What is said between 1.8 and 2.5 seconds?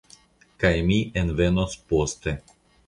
poste.